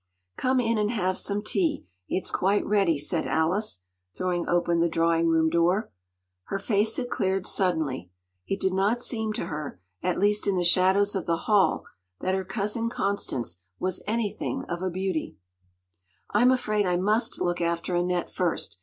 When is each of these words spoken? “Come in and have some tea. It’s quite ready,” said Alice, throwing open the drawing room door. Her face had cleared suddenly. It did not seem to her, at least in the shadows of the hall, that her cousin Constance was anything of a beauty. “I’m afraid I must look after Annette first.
“Come 0.35 0.59
in 0.59 0.79
and 0.79 0.89
have 0.89 1.15
some 1.15 1.43
tea. 1.43 1.85
It’s 2.09 2.31
quite 2.31 2.65
ready,” 2.65 2.97
said 2.97 3.27
Alice, 3.27 3.81
throwing 4.17 4.49
open 4.49 4.79
the 4.79 4.89
drawing 4.89 5.27
room 5.27 5.47
door. 5.47 5.91
Her 6.45 6.57
face 6.57 6.97
had 6.97 7.11
cleared 7.11 7.45
suddenly. 7.45 8.09
It 8.47 8.59
did 8.59 8.73
not 8.73 8.99
seem 9.03 9.31
to 9.33 9.45
her, 9.45 9.79
at 10.01 10.17
least 10.17 10.47
in 10.47 10.55
the 10.55 10.63
shadows 10.63 11.13
of 11.13 11.27
the 11.27 11.37
hall, 11.45 11.85
that 12.19 12.33
her 12.33 12.43
cousin 12.43 12.89
Constance 12.89 13.59
was 13.77 14.01
anything 14.07 14.63
of 14.65 14.81
a 14.81 14.89
beauty. 14.89 15.37
“I’m 16.31 16.49
afraid 16.49 16.87
I 16.87 16.97
must 16.97 17.39
look 17.39 17.61
after 17.61 17.93
Annette 17.93 18.31
first. 18.31 18.79